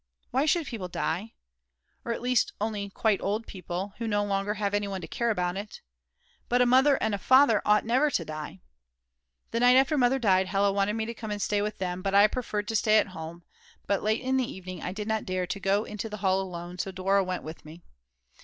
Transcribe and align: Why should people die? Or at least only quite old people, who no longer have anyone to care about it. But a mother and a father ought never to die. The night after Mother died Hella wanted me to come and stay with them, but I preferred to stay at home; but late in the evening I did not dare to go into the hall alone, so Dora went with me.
Why 0.31 0.47
should 0.47 0.65
people 0.65 0.87
die? 0.87 1.33
Or 2.03 2.11
at 2.11 2.23
least 2.23 2.53
only 2.59 2.89
quite 2.89 3.21
old 3.21 3.45
people, 3.45 3.93
who 3.99 4.07
no 4.07 4.23
longer 4.25 4.55
have 4.55 4.73
anyone 4.73 4.99
to 5.01 5.07
care 5.07 5.29
about 5.29 5.57
it. 5.57 5.81
But 6.49 6.59
a 6.59 6.65
mother 6.65 6.95
and 6.95 7.13
a 7.13 7.19
father 7.19 7.61
ought 7.65 7.85
never 7.85 8.09
to 8.09 8.25
die. 8.25 8.61
The 9.51 9.59
night 9.59 9.75
after 9.75 9.99
Mother 9.99 10.17
died 10.17 10.47
Hella 10.47 10.71
wanted 10.71 10.93
me 10.93 11.05
to 11.05 11.13
come 11.13 11.29
and 11.29 11.39
stay 11.39 11.61
with 11.61 11.77
them, 11.77 12.01
but 12.01 12.15
I 12.15 12.25
preferred 12.25 12.67
to 12.69 12.75
stay 12.75 12.97
at 12.97 13.09
home; 13.09 13.43
but 13.85 14.01
late 14.01 14.21
in 14.21 14.37
the 14.37 14.51
evening 14.51 14.81
I 14.81 14.91
did 14.91 15.07
not 15.07 15.23
dare 15.23 15.45
to 15.45 15.59
go 15.59 15.83
into 15.83 16.09
the 16.09 16.17
hall 16.17 16.41
alone, 16.41 16.79
so 16.79 16.91
Dora 16.91 17.23
went 17.23 17.43
with 17.43 17.63
me. 17.63 17.83